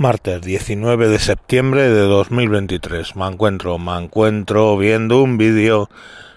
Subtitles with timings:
[0.00, 3.16] Martes 19 de septiembre de 2023.
[3.16, 5.90] Me encuentro, me encuentro viendo un vídeo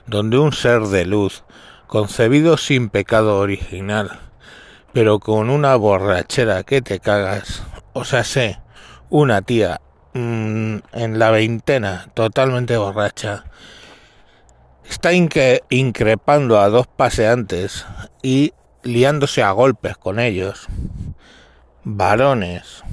[0.07, 1.43] donde un ser de luz,
[1.85, 4.19] concebido sin pecado original,
[4.93, 7.61] pero con una borrachera que te cagas,
[7.93, 8.59] o sea, sé,
[9.11, 9.79] una tía
[10.15, 13.43] mmm, en la veintena, totalmente borracha,
[14.89, 17.85] está increpando a dos paseantes
[18.23, 20.65] y liándose a golpes con ellos,
[21.83, 22.83] varones,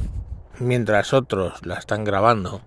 [0.61, 2.61] mientras otros la están grabando.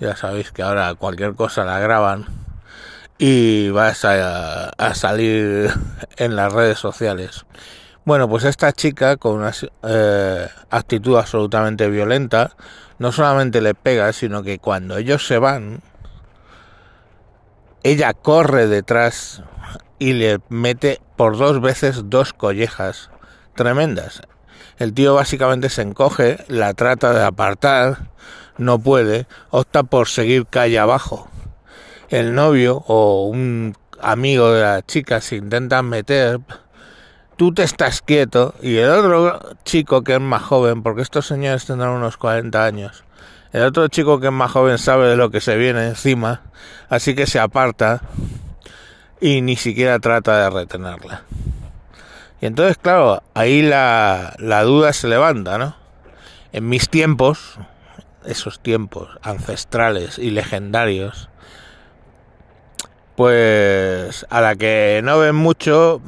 [0.00, 2.26] Ya sabéis que ahora cualquier cosa la graban
[3.18, 5.70] y vas a, salir
[6.16, 7.44] en las redes sociales.
[8.04, 9.52] Bueno, pues esta chica con una
[9.82, 12.52] eh, actitud absolutamente violenta,
[12.98, 15.82] no solamente le pega, sino que cuando ellos se van,
[17.82, 19.42] ella corre detrás
[19.98, 23.10] y le mete por dos veces dos collejas
[23.54, 24.22] tremendas.
[24.78, 28.10] El tío básicamente se encoge, la trata de apartar,
[28.58, 31.28] no puede, opta por seguir calle abajo.
[32.08, 36.40] El novio o un amigo de la chica se intentan meter,
[37.36, 41.66] tú te estás quieto y el otro chico que es más joven, porque estos señores
[41.66, 43.04] tendrán unos 40 años,
[43.52, 46.42] el otro chico que es más joven sabe de lo que se viene encima,
[46.88, 48.02] así que se aparta
[49.20, 51.22] y ni siquiera trata de retenerla.
[52.40, 55.76] Y entonces, claro, ahí la, la duda se levanta, ¿no?
[56.52, 57.58] En mis tiempos,
[58.24, 61.28] esos tiempos ancestrales y legendarios,
[63.16, 66.00] pues a la que no ven mucho,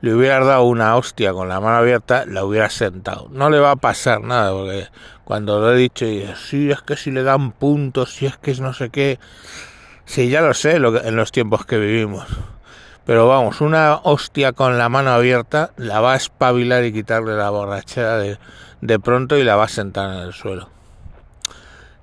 [0.00, 3.28] le hubieras dado una hostia con la mano abierta, la hubieras sentado.
[3.30, 4.88] No le va a pasar nada, porque
[5.24, 8.50] cuando lo he dicho, y sí, es que si le dan puntos, si es que
[8.50, 9.18] es no sé qué,
[10.04, 12.26] sí, ya lo sé lo que, en los tiempos que vivimos.
[13.06, 17.50] Pero vamos, una hostia con la mano abierta la va a espabilar y quitarle la
[17.50, 18.36] borrachera de,
[18.80, 20.68] de pronto y la va a sentar en el suelo.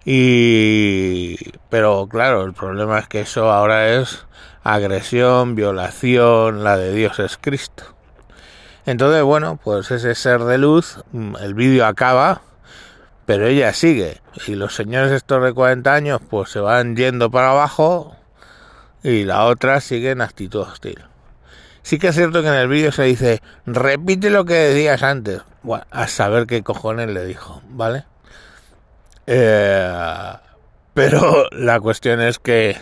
[0.05, 1.35] Y
[1.69, 4.25] pero claro, el problema es que eso ahora es
[4.63, 7.83] agresión, violación, la de Dios es Cristo.
[8.85, 11.03] Entonces, bueno, pues ese ser de luz,
[11.41, 12.41] el vídeo acaba,
[13.25, 14.21] pero ella sigue.
[14.47, 18.15] Y los señores estos de 40 años, pues se van yendo para abajo
[19.03, 21.03] y la otra sigue en actitud hostil.
[21.81, 25.41] Sí que es cierto que en el vídeo se dice, repite lo que decías antes.
[25.91, 28.05] A saber qué cojones le dijo, ¿vale?
[29.27, 30.33] Eh,
[30.93, 32.77] pero la cuestión es que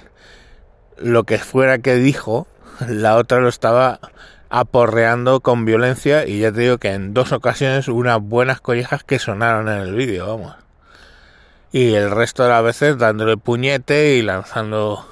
[0.98, 2.48] lo que fuera que dijo,
[2.88, 4.00] la otra lo estaba
[4.50, 9.18] aporreando con violencia y ya te digo que en dos ocasiones unas buenas collejas que
[9.18, 10.56] sonaron en el vídeo, vamos.
[11.72, 15.08] Y el resto de las veces dándole puñete y lanzando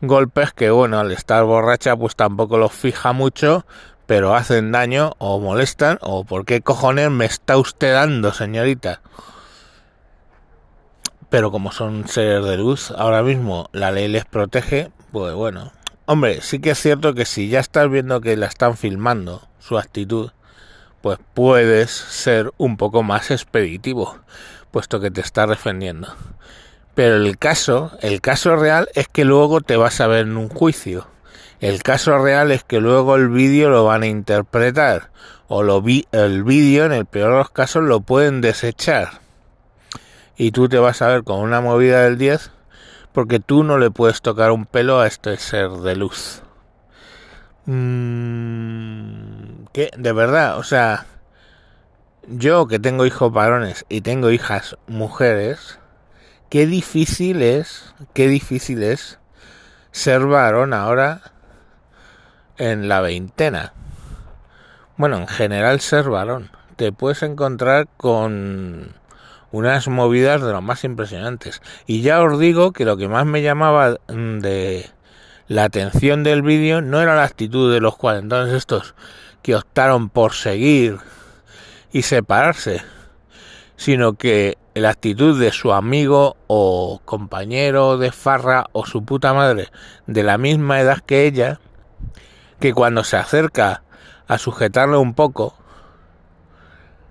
[0.00, 3.66] golpes que bueno, al estar borracha pues tampoco los fija mucho,
[4.06, 9.00] pero hacen daño o molestan o por qué cojones me está usted dando, señorita.
[11.28, 15.72] Pero como son seres de luz, ahora mismo la ley les protege, pues bueno.
[16.06, 19.76] Hombre, sí que es cierto que si ya estás viendo que la están filmando, su
[19.76, 20.30] actitud,
[21.02, 24.18] pues puedes ser un poco más expeditivo,
[24.70, 26.08] puesto que te está defendiendo.
[26.96, 30.48] Pero el caso, el caso real es que luego te vas a ver en un
[30.48, 31.06] juicio.
[31.60, 35.10] El caso real es que luego el vídeo lo van a interpretar
[35.46, 39.20] o lo vi, el vídeo en el peor de los casos lo pueden desechar.
[40.38, 42.50] Y tú te vas a ver con una movida del 10
[43.12, 46.40] porque tú no le puedes tocar un pelo a este ser de luz.
[47.66, 51.04] Mm, que de verdad, o sea,
[52.26, 55.78] yo que tengo hijos varones y tengo hijas mujeres,
[56.48, 59.18] qué difícil es, qué difícil es
[59.90, 61.20] ser varón ahora
[62.58, 63.72] en la veintena.
[64.96, 66.50] Bueno, en general ser varón.
[66.76, 68.94] Te puedes encontrar con
[69.52, 71.62] unas movidas de lo más impresionantes.
[71.86, 74.90] Y ya os digo que lo que más me llamaba de
[75.48, 78.94] la atención del vídeo no era la actitud de los cuarentones estos
[79.42, 80.98] que optaron por seguir
[81.92, 82.82] y separarse,
[83.76, 89.68] sino que la actitud de su amigo o compañero de farra o su puta madre
[90.06, 91.60] de la misma edad que ella,
[92.60, 93.82] que cuando se acerca
[94.28, 95.54] a sujetarle un poco,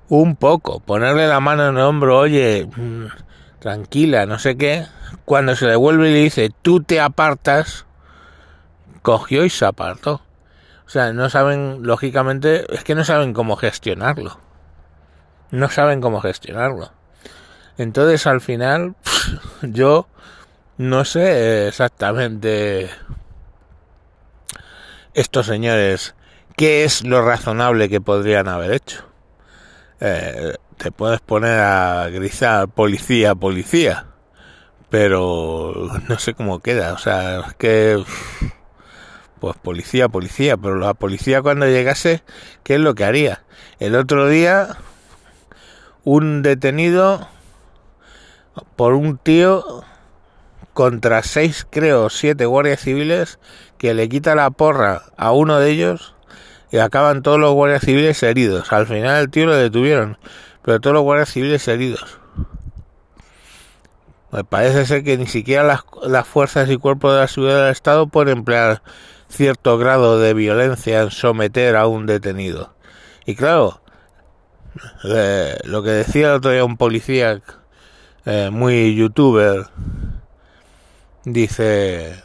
[0.09, 3.06] un poco, ponerle la mano en el hombro, oye, mm,
[3.59, 4.85] tranquila, no sé qué,
[5.25, 7.85] cuando se le vuelve y le dice, tú te apartas,
[9.01, 10.21] cogió y se apartó.
[10.85, 14.44] O sea, no saben, lógicamente, es que no saben cómo gestionarlo.
[15.51, 16.92] No saben cómo gestionarlo.
[17.77, 18.95] Entonces al final
[19.62, 20.07] yo
[20.77, 22.89] no sé exactamente
[25.13, 26.15] estos señores
[26.56, 29.03] qué es lo razonable que podrían haber hecho.
[30.00, 34.07] Eh, te puedes poner a grisar policía, policía,
[34.89, 35.74] pero
[36.07, 38.03] no sé cómo queda, o sea, es que
[39.39, 42.24] pues policía, policía, pero la policía cuando llegase,
[42.63, 43.44] ¿qué es lo que haría?
[43.80, 44.77] El otro día
[46.05, 47.27] un detenido
[48.77, 49.83] por un tío
[50.73, 53.39] contra seis, creo, siete guardias civiles
[53.77, 56.15] que le quita la porra a uno de ellos
[56.71, 58.71] y acaban todos los guardias civiles heridos.
[58.71, 60.17] Al final el tío lo detuvieron,
[60.61, 62.19] pero todos los guardias civiles heridos.
[64.31, 67.71] Me parece ser que ni siquiera las, las fuerzas y cuerpos de la seguridad del
[67.71, 68.81] Estado pueden emplear
[69.29, 72.73] cierto grado de violencia en someter a un detenido.
[73.25, 73.81] Y claro,
[75.04, 77.42] eh, lo que decía el otro día un policía
[78.25, 79.68] eh, muy youtuber,
[81.24, 82.22] dice,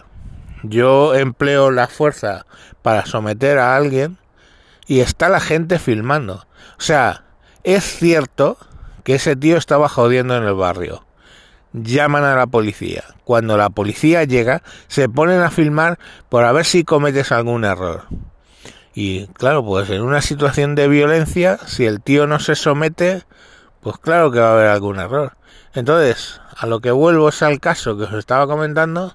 [0.62, 2.47] yo empleo la fuerza
[2.82, 4.19] para someter a alguien
[4.87, 6.47] y está la gente filmando.
[6.79, 7.25] O sea,
[7.62, 8.58] es cierto
[9.05, 11.05] que ese tío estaba jodiendo en el barrio.
[11.73, 13.05] Llaman a la policía.
[13.25, 15.99] Cuando la policía llega, se ponen a filmar
[16.29, 18.05] por a ver si cometes algún error.
[18.94, 23.25] Y claro, pues en una situación de violencia, si el tío no se somete,
[23.81, 25.37] pues claro que va a haber algún error.
[25.75, 29.14] Entonces, a lo que vuelvo es al caso que os estaba comentando.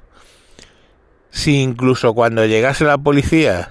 [1.30, 3.70] Si incluso cuando llegase la policía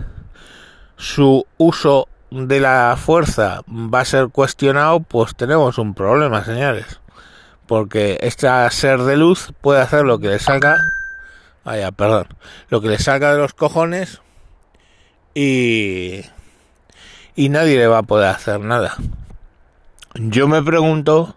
[0.97, 7.01] su uso de la fuerza va a ser cuestionado, pues tenemos un problema, señores.
[7.67, 10.77] Porque este ser de luz puede hacer lo que le salga.
[11.65, 12.27] Vaya, perdón.
[12.69, 14.21] Lo que le salga de los cojones.
[15.35, 16.25] Y.
[17.37, 18.97] Y nadie le va a poder hacer nada.
[20.15, 21.37] Yo me pregunto.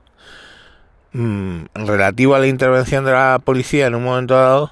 [1.14, 4.72] Mmm, relativo a la intervención de la policía en un momento dado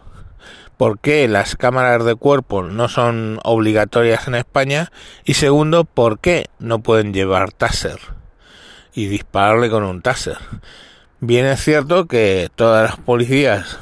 [0.78, 4.92] por qué las cámaras de cuerpo no son obligatorias en España
[5.24, 8.00] y segundo, por qué no pueden llevar taser
[8.94, 10.38] y dispararle con un taser.
[11.20, 13.80] Bien es cierto que todas las policías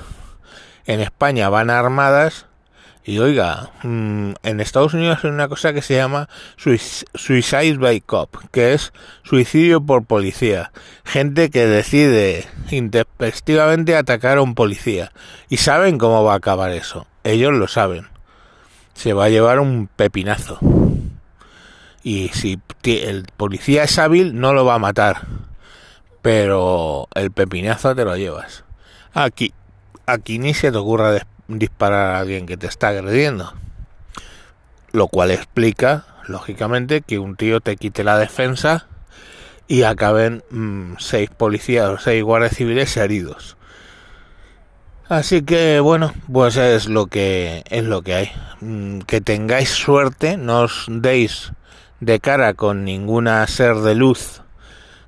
[0.86, 2.48] en España van armadas
[3.05, 8.33] y oiga, mm, en Estados Unidos hay una cosa que se llama suicide by cop,
[8.51, 10.71] que es suicidio por policía.
[11.03, 15.11] Gente que decide intempestivamente atacar a un policía.
[15.50, 17.05] Y saben cómo va a acabar eso.
[17.25, 18.07] Ellos lo saben.
[18.94, 20.59] Se va a llevar un pepinazo.
[22.03, 25.27] Y si el policía es hábil, no lo va a matar.
[26.21, 28.63] Pero el pepinazo te lo llevas.
[29.13, 29.53] Aquí,
[30.05, 33.53] aquí ni se te ocurra después disparar a alguien que te está agrediendo.
[34.91, 38.88] Lo cual explica, lógicamente, que un tío te quite la defensa
[39.67, 43.57] y acaben mm, seis policías o seis guardias civiles heridos.
[45.09, 48.31] Así que bueno, pues es lo que es lo que hay.
[48.61, 51.51] Mm, que tengáis suerte, no os deis
[52.00, 54.41] de cara con ninguna ser de luz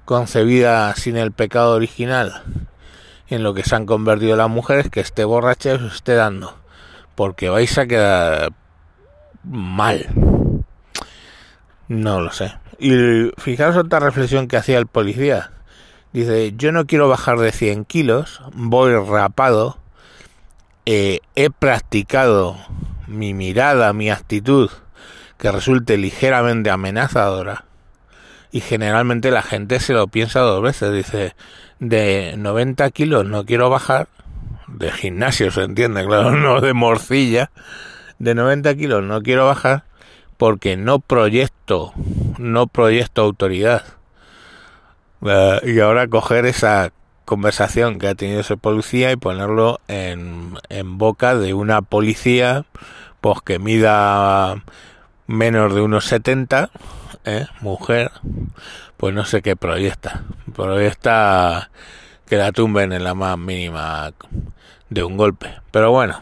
[0.06, 2.44] concebida sin el pecado original
[3.28, 6.56] en lo que se han convertido las mujeres que esté borracha os esté dando.
[7.16, 8.54] Porque vais a quedar
[9.44, 10.08] mal.
[11.88, 12.54] No lo sé.
[12.80, 15.52] Y fijaros otra reflexión que hacía el policía.
[16.14, 19.78] Dice, yo no quiero bajar de 100 kilos, voy rapado,
[20.86, 22.56] eh, he practicado
[23.08, 24.70] mi mirada, mi actitud,
[25.38, 27.65] que resulte ligeramente amenazadora.
[28.52, 30.94] Y generalmente la gente se lo piensa dos veces.
[30.94, 31.36] Dice,
[31.80, 34.08] de 90 kilos no quiero bajar,
[34.68, 37.52] de gimnasio se entiende, claro, no de morcilla,
[38.20, 39.84] de 90 kilos no quiero bajar
[40.38, 41.94] porque no proyecto,
[42.38, 43.84] no proyecto autoridad.
[45.26, 46.92] Eh, y ahora coger esa
[47.24, 52.66] conversación que ha tenido ese policía y ponerlo en, en boca de una policía
[53.22, 54.62] pues que mida
[55.26, 56.70] menos de unos 70,
[57.26, 57.48] ¿eh?
[57.62, 58.12] mujer,
[58.98, 60.24] pues no sé qué proyecta.
[60.56, 61.70] Proyecta
[62.28, 64.12] que la tumben en la más mínima
[64.90, 65.54] de un golpe.
[65.72, 66.22] Pero bueno,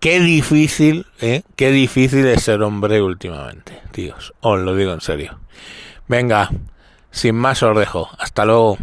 [0.00, 1.42] qué difícil, ¿eh?
[1.56, 4.32] Qué difícil es ser hombre últimamente, tíos.
[4.40, 5.38] Os lo digo en serio.
[6.08, 6.50] Venga,
[7.10, 8.08] sin más os dejo.
[8.18, 8.78] Hasta luego.